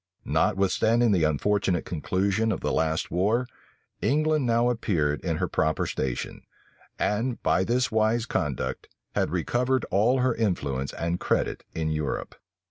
Notwithstanding 0.25 1.11
the 1.11 1.25
unfortunate 1.25 1.85
conclusion 1.85 2.51
of 2.51 2.61
the 2.61 2.71
last 2.73 3.11
war, 3.11 3.45
England 4.01 4.47
now 4.47 4.71
appeared 4.71 5.23
in 5.23 5.37
her 5.37 5.47
proper 5.47 5.85
station, 5.85 6.41
and, 6.97 7.39
by 7.43 7.63
this 7.63 7.91
wise 7.91 8.25
conduct, 8.25 8.89
had 9.13 9.29
recovered 9.29 9.85
all 9.91 10.21
her 10.21 10.33
influence 10.33 10.91
and 10.93 11.19
credit 11.19 11.63
in 11.75 11.91
Europe. 11.91 12.33